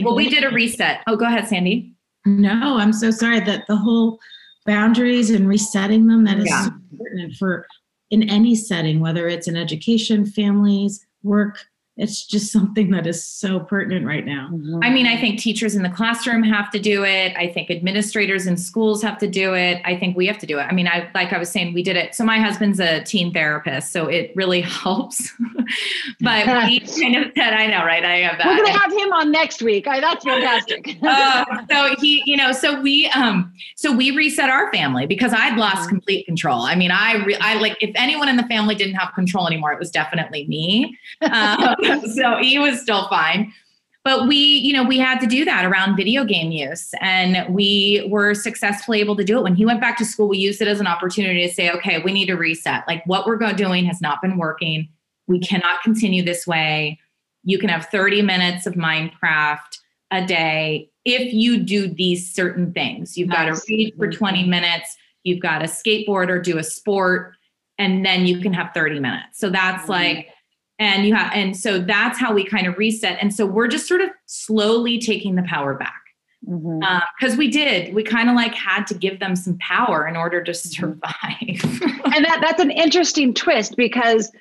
[0.02, 1.02] Well we did a reset.
[1.06, 1.94] Oh go ahead sandy.
[2.24, 4.20] No i'm so sorry that the whole
[4.64, 6.66] boundaries and resetting them that is yeah.
[6.66, 7.66] so important for
[8.10, 11.64] in any setting whether it's in education families work
[12.02, 14.50] it's just something that is so pertinent right now.
[14.82, 17.32] I mean, I think teachers in the classroom have to do it.
[17.36, 19.80] I think administrators in schools have to do it.
[19.84, 20.62] I think we have to do it.
[20.62, 22.16] I mean, I like I was saying, we did it.
[22.16, 25.30] So my husband's a teen therapist, so it really helps.
[26.20, 28.04] but we kind of said, I know, right?
[28.04, 28.48] I have that.
[28.48, 29.86] We're gonna have him on next week.
[29.86, 30.98] I, that's fantastic.
[31.02, 35.56] uh, so he, you know, so we, um, so we reset our family because I'd
[35.56, 35.88] lost mm-hmm.
[35.90, 36.62] complete control.
[36.62, 39.72] I mean, I, re- I like if anyone in the family didn't have control anymore,
[39.72, 40.98] it was definitely me.
[41.20, 41.76] Um,
[42.14, 43.52] so he was still fine.
[44.04, 46.92] But we you know we had to do that around video game use.
[47.00, 49.42] And we were successfully able to do it.
[49.42, 52.00] When he went back to school we used it as an opportunity to say okay
[52.02, 52.84] we need to reset.
[52.88, 54.88] Like what we're doing has not been working.
[55.28, 56.98] We cannot continue this way.
[57.44, 59.78] You can have 30 minutes of minecraft
[60.10, 63.16] a day if you do these certain things.
[63.16, 64.96] You've got to read for 20 minutes.
[65.24, 67.34] You've got to skateboard or do a sport.
[67.78, 69.40] And then you can have 30 minutes.
[69.40, 70.28] So that's like
[70.82, 73.86] and you have and so that's how we kind of reset and so we're just
[73.86, 76.02] sort of slowly taking the power back
[76.40, 76.82] because mm-hmm.
[76.82, 80.42] uh, we did we kind of like had to give them some power in order
[80.42, 80.80] to mm-hmm.
[80.80, 84.32] survive and that that's an interesting twist because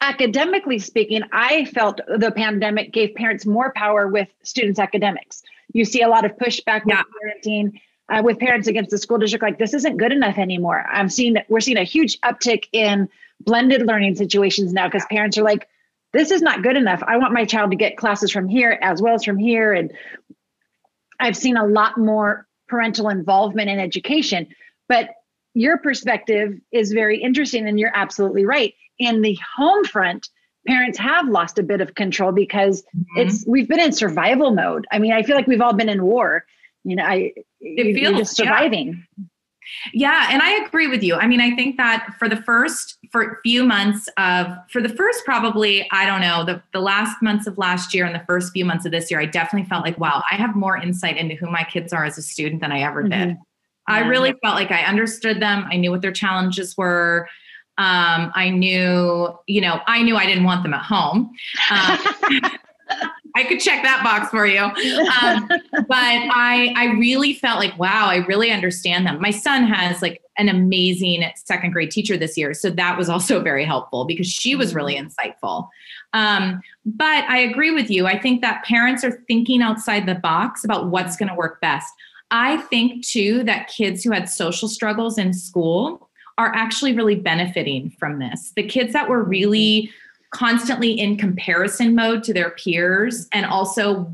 [0.00, 6.02] academically speaking i felt the pandemic gave parents more power with students academics you see
[6.02, 7.02] a lot of pushback with yeah.
[7.22, 11.08] parenting uh, with parents against the school district like this isn't good enough anymore i'm
[11.08, 13.08] seeing that we're seeing a huge uptick in
[13.40, 15.68] blended learning situations now because parents are like,
[16.12, 17.02] this is not good enough.
[17.06, 19.72] I want my child to get classes from here as well as from here.
[19.72, 19.92] And
[21.18, 24.46] I've seen a lot more parental involvement in education.
[24.88, 25.10] But
[25.54, 28.74] your perspective is very interesting, and you're absolutely right.
[28.98, 30.28] In the home front,
[30.66, 33.20] parents have lost a bit of control because mm-hmm.
[33.20, 34.86] it's we've been in survival mode.
[34.90, 36.44] I mean, I feel like we've all been in war.
[36.84, 39.04] You know, I it feels just surviving.
[39.16, 39.24] Yeah.
[39.92, 41.14] Yeah, and I agree with you.
[41.16, 45.24] I mean, I think that for the first for few months of for the first
[45.24, 48.64] probably, I don't know, the, the last months of last year and the first few
[48.64, 51.50] months of this year, I definitely felt like, wow, I have more insight into who
[51.50, 53.12] my kids are as a student than I ever did.
[53.12, 53.42] Mm-hmm.
[53.86, 55.66] I really felt like I understood them.
[55.70, 57.28] I knew what their challenges were.
[57.76, 61.32] Um, I knew, you know, I knew I didn't want them at home.
[61.70, 61.98] Um,
[63.36, 64.60] I could check that box for you.
[64.60, 65.48] Um,
[65.88, 69.20] but I, I really felt like, wow, I really understand them.
[69.20, 72.54] My son has like an amazing second grade teacher this year.
[72.54, 75.06] So that was also very helpful because she was really mm-hmm.
[75.06, 75.68] insightful.
[76.12, 78.06] Um, but I agree with you.
[78.06, 81.92] I think that parents are thinking outside the box about what's going to work best.
[82.30, 87.90] I think too that kids who had social struggles in school are actually really benefiting
[87.90, 88.52] from this.
[88.56, 89.90] The kids that were really
[90.34, 94.12] constantly in comparison mode to their peers and also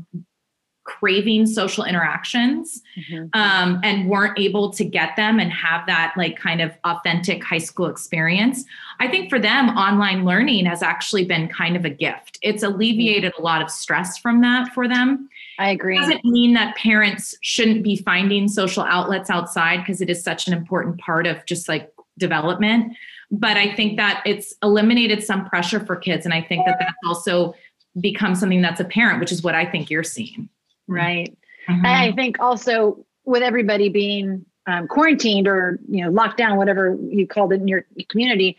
[0.83, 3.25] craving social interactions mm-hmm.
[3.33, 7.57] um, and weren't able to get them and have that like kind of authentic high
[7.57, 8.65] school experience.
[8.99, 12.37] I think for them online learning has actually been kind of a gift.
[12.41, 15.27] It's alleviated a lot of stress from that for them.
[15.57, 15.97] I agree.
[15.97, 20.47] It doesn't mean that parents shouldn't be finding social outlets outside because it is such
[20.47, 22.95] an important part of just like development
[23.31, 26.25] but I think that it's eliminated some pressure for kids.
[26.25, 27.55] And I think that that's also
[27.99, 30.49] become something that's apparent, which is what I think you're seeing.
[30.87, 31.35] Right.
[31.69, 31.85] Mm-hmm.
[31.85, 37.25] I think also with everybody being um, quarantined or, you know, locked down, whatever you
[37.25, 38.57] called it in your community,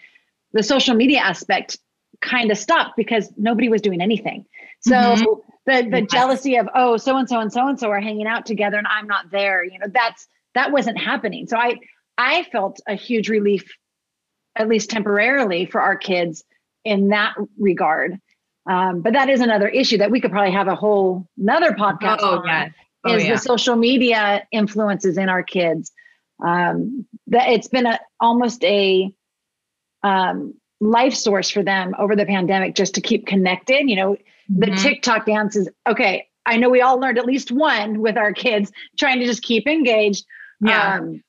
[0.53, 1.79] the social media aspect
[2.21, 4.47] kind of stopped because nobody was doing anything.
[4.81, 5.25] So mm-hmm.
[5.67, 6.11] the the yes.
[6.11, 8.87] jealousy of oh so and so and so and so are hanging out together and
[8.87, 11.47] I'm not there, you know, that's that wasn't happening.
[11.47, 11.79] So I
[12.17, 13.69] I felt a huge relief
[14.57, 16.45] at least temporarily for our kids
[16.85, 18.21] in that regard.
[18.69, 22.19] Um, but that is another issue that we could probably have a whole another podcast
[22.21, 22.47] oh, on.
[22.47, 22.69] Yeah.
[23.05, 23.33] Oh, is yeah.
[23.33, 25.91] the social media influences in our kids?
[26.45, 29.13] Um, that it's been a, almost a
[30.03, 33.89] um, life source for them over the pandemic just to keep connected.
[33.89, 34.61] You know, mm-hmm.
[34.61, 35.69] the TikTok dances.
[35.89, 39.43] Okay, I know we all learned at least one with our kids trying to just
[39.43, 40.25] keep engaged.
[40.61, 40.97] Yeah.
[40.97, 41.23] Um,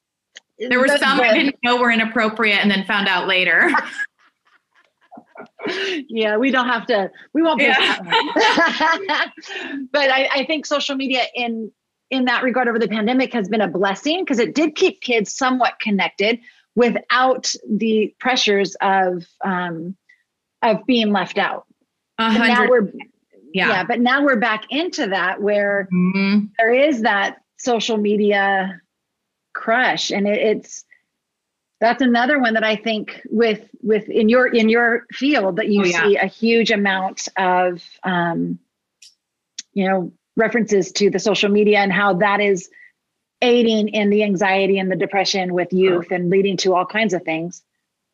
[0.70, 3.72] there were some I didn't know were inappropriate and then found out later.
[6.10, 7.98] yeah, we don't have to, we won't yeah.
[9.92, 11.72] but I, I think social media in
[12.10, 15.34] in that regard over the pandemic has been a blessing because it did keep kids
[15.36, 16.40] somewhat connected
[16.76, 19.96] without the pressures of um,
[20.62, 21.66] of being left out.
[22.20, 22.92] Now we're
[23.54, 23.70] yeah.
[23.70, 26.46] yeah, but now we're back into that where mm-hmm.
[26.58, 28.82] there is that social media
[29.54, 30.86] crush and it, it's
[31.80, 35.82] that's another one that i think with with in your in your field that you
[35.82, 36.04] oh, yeah.
[36.04, 38.60] see a huge amount of um
[39.74, 42.70] you know references to the social media and how that is
[43.42, 46.16] aiding in the anxiety and the depression with youth oh.
[46.16, 47.62] and leading to all kinds of things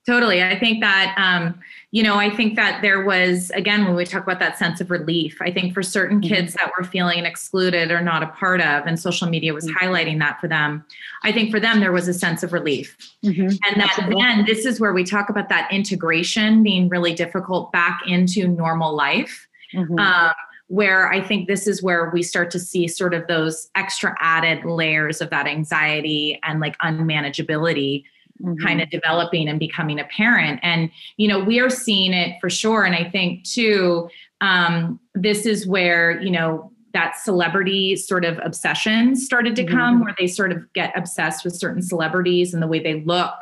[0.06, 0.42] Totally.
[0.42, 1.60] I think that, um,
[1.92, 4.90] you know, I think that there was, again, when we talk about that sense of
[4.90, 6.34] relief, I think for certain mm-hmm.
[6.34, 9.86] kids that were feeling excluded or not a part of, and social media was mm-hmm.
[9.86, 10.86] highlighting that for them,
[11.24, 12.98] I think for them, there was a sense of relief.
[13.24, 13.42] Mm-hmm.
[13.42, 14.22] And that Absolutely.
[14.22, 18.96] then this is where we talk about that integration being really difficult back into normal
[18.96, 19.48] life.
[19.76, 20.00] Mm-hmm.
[20.00, 20.34] Um,
[20.70, 24.66] where I think this is where we start to see sort of those extra added
[24.66, 28.04] layers of that anxiety and like unmanageability
[28.42, 28.66] mm-hmm.
[28.66, 30.60] kind of developing and becoming a parent.
[30.64, 32.84] And, you know, we are seeing it for sure.
[32.86, 34.10] And I think too,
[34.42, 40.06] um, this is where, you know, that celebrity sort of obsession started to come mm-hmm.
[40.06, 43.36] where they sort of get obsessed with certain celebrities and the way they look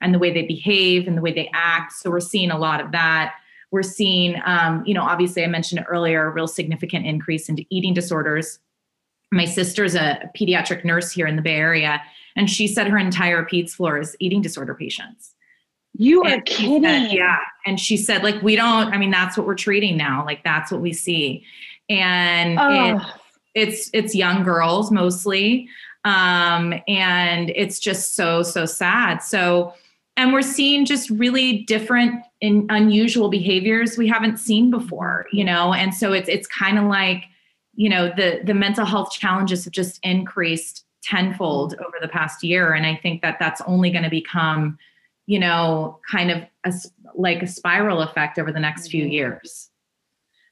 [0.00, 1.92] and the way they behave and the way they act.
[1.92, 3.34] So we're seeing a lot of that.
[3.70, 7.92] We're seeing, um, you know, obviously I mentioned earlier, a real significant increase into eating
[7.92, 8.58] disorders.
[9.32, 12.00] My sister's a pediatric nurse here in the Bay Area,
[12.36, 15.34] and she said her entire peds floor is eating disorder patients.
[15.96, 16.82] You and are kidding.
[16.82, 17.38] Said, yeah.
[17.66, 20.24] And she said, like, we don't, I mean, that's what we're treating now.
[20.24, 21.44] Like, that's what we see.
[21.88, 22.96] And oh.
[22.96, 23.02] it,
[23.54, 25.68] it's it's young girls mostly.
[26.04, 29.18] Um, and it's just so, so sad.
[29.18, 29.74] So
[30.16, 35.74] and we're seeing just really different and unusual behaviors we haven't seen before, you know,
[35.74, 37.24] and so it's it's kind of like,
[37.74, 42.72] you know, the the mental health challenges have just increased tenfold over the past year
[42.72, 44.78] and i think that that's only going to become
[45.26, 46.72] you know, kind of a,
[47.14, 49.12] like a spiral effect over the next few Mhm.
[49.12, 49.70] years.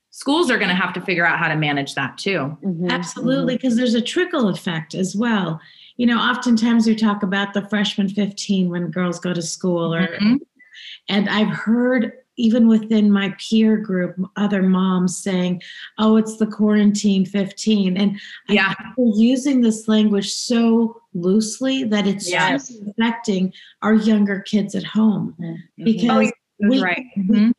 [0.08, 2.56] Schools are going to have to figure out how to manage that too.
[2.64, 2.88] Mhm.
[2.90, 5.60] Absolutely, because there's a trickle effect as well.
[5.98, 10.06] You know, oftentimes we talk about the freshman 15 when girls go to school, or
[10.18, 10.38] Mhm.
[11.06, 15.62] and I've heard even within my peer group, other moms saying,
[15.98, 18.18] "Oh, it's the quarantine 15," and
[18.48, 18.74] Yeah.
[18.96, 22.68] we're using this language so loosely that it's Yes.
[22.68, 23.52] just affecting
[23.82, 25.84] our younger kids at home Mhm.
[25.84, 27.06] because Oh, That's we, right.
[27.16, 27.52] we Mhm.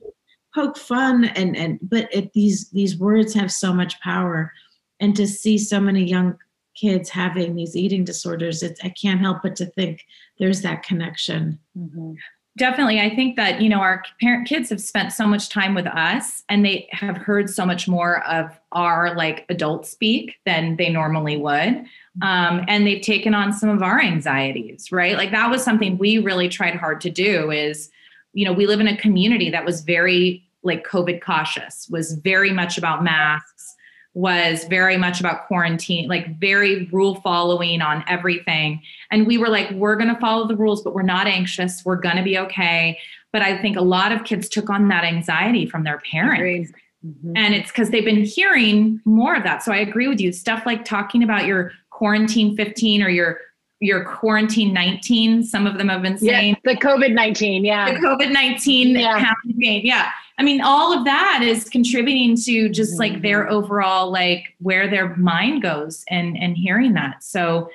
[0.56, 4.52] poke fun and and but it, these these words have so much power
[5.00, 6.36] and to see so many young
[6.76, 10.06] kids having these eating disorders it's i can't help but to think
[10.40, 12.16] there's that connection Mhm.
[12.56, 13.02] Definitely.
[13.02, 16.44] I think that, you know, our parent kids have spent so much time with us
[16.50, 21.36] and they have heard so much more of our like adult speak than they normally
[21.36, 21.84] would.
[22.22, 25.18] Um, and they've taken on some of our anxieties, right?
[25.18, 27.90] Like that was something we really tried hard to do is,
[28.34, 32.52] you know, we live in a community that was very like COVID cautious, was very
[32.52, 33.73] much about masks,
[34.16, 38.82] was very much about quarantine, like very rule following on everything.
[39.12, 41.84] And we were like, we're going to follow the rules, but we're not anxious.
[41.84, 43.00] We're going to be okay.
[43.32, 46.72] But I think a lot of kids took on that anxiety from their parents.
[47.04, 47.34] Mhm.
[47.36, 49.64] And it's because they've been hearing more of that.
[49.64, 50.32] So I agree with you.
[50.32, 53.40] Stuff like talking about your quarantine 15 or your
[53.82, 55.44] your quarantine 19.
[55.44, 57.66] Some of them have been Yeah, saying the COVID 19.
[57.66, 57.92] Yeah.
[57.92, 59.20] the COVID 19 Yeah.
[59.20, 59.82] campaign.
[59.84, 60.10] Yeah.
[60.40, 63.22] I mean, all of that is contributing to just like Mhm.
[63.22, 67.24] their overall, like where their mind goes and, and hearing that.
[67.24, 67.70] So,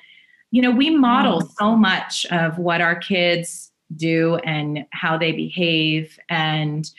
[0.51, 6.19] you know, we model so much of what our kids do and how they behave.
[6.29, 6.91] And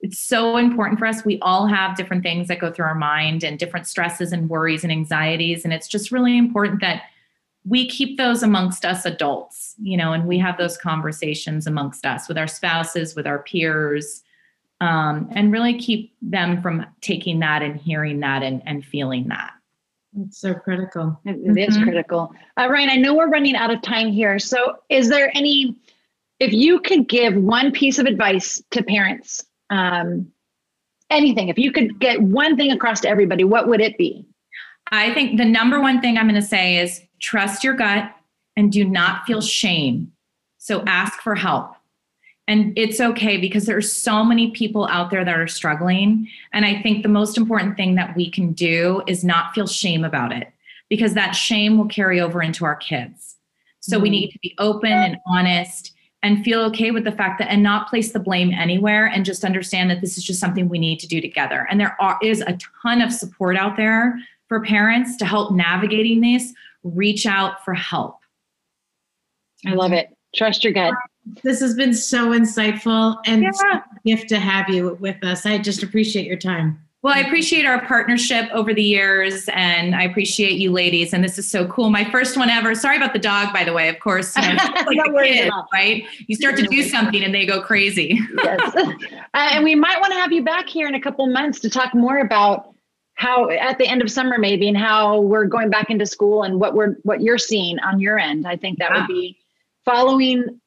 [0.00, 1.24] it's so important for us.
[1.24, 4.82] We all have different things that go through our mind and different stresses and worries
[4.84, 5.64] and anxieties.
[5.64, 7.02] And it's just really important that
[7.64, 12.28] we keep those amongst us adults, you know, and we have those conversations amongst us
[12.28, 14.22] with our spouses, with our peers,
[14.80, 19.52] um, and really keep them from taking that and hearing that and, and feeling that.
[20.20, 21.82] it's so critical It, it is Mhm.
[21.84, 22.32] critical.
[22.56, 24.38] Uh, Ryan, I know we're running out of time here.
[24.38, 25.76] So, is there any,
[26.38, 30.30] if you could give one piece of advice to parents, um,
[31.10, 34.24] anything, if you could get one thing across to everybody, what would it be?
[34.92, 38.12] I think the number one thing I'm going to say is trust your gut
[38.56, 40.12] and do not feel shame.
[40.58, 41.73] So ask for help.
[42.46, 46.28] And it's okay because there are so many people out there that are struggling.
[46.52, 50.04] And I think the most important thing that we can do is not feel shame
[50.04, 50.52] about it
[50.90, 53.36] because that shame will carry over into our kids.
[53.80, 54.12] So we Mhm.
[54.12, 57.88] need to be open and honest and feel okay with the fact that and not
[57.88, 61.06] place the blame anywhere and just understand that this is just something we need to
[61.06, 61.66] do together.
[61.70, 64.18] And there are, is a ton of support out there
[64.48, 66.52] for parents to help navigating this.
[66.82, 68.18] Reach out for help.
[69.66, 70.14] I love it.
[70.34, 70.94] Trust your gut.
[71.42, 73.50] This has been so insightful and Yeah.
[73.76, 77.66] a gift to have you with us i just appreciate your time Well, I appreciate
[77.66, 81.12] our partnership over the years, and I appreciate you ladies.
[81.12, 81.90] And this is so cool.
[81.90, 82.74] My first one ever.
[82.74, 83.90] Sorry about the dog, by the way.
[83.90, 86.02] Of course, you know, like No a worries kid, right?
[86.28, 88.18] You start to do something, and they go crazy.
[88.42, 88.74] yes.
[88.74, 88.94] Uh,
[89.52, 91.94] and we might want to have you back here in a couple months to talk
[91.94, 92.72] more about
[93.16, 96.58] how at the end of summer maybe and how we're going back into school and
[96.58, 98.46] what we're what you're seeing on your end.
[98.46, 99.00] I think that Yeah.
[99.00, 99.36] would be
[99.84, 100.58] following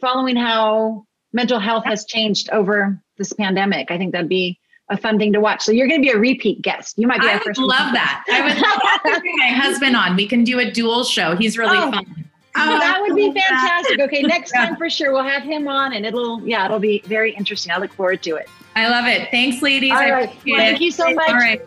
[0.00, 3.90] following how mental health has changed over this pandemic.
[3.90, 4.58] I think that'd be
[4.90, 5.62] a fun thing to watch.
[5.62, 6.98] So you're going to be a repeat guest.
[6.98, 8.24] You might be I would love that.
[8.30, 10.14] I would love to bring my husband on.
[10.16, 11.34] We can do a dual show.
[11.36, 11.90] He's really Oh.
[11.90, 12.04] fun.
[12.04, 12.18] guest.
[12.54, 13.48] that would be love that.
[13.48, 14.00] fantastic.
[14.00, 14.66] Okay, next Yeah.
[14.66, 17.72] time for sure we'll have him on, and it'll yeah, it'll be very interesting.
[17.72, 18.48] I look forward to it.
[18.76, 19.28] I love it.
[19.30, 19.90] Thanks, ladies.
[19.92, 20.84] All I right, appreciate thank it.
[20.84, 21.28] you so much.
[21.30, 21.60] All right.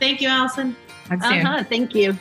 [0.00, 0.74] thank you allison
[1.10, 1.64] Uh huh.
[1.64, 2.18] Thank you.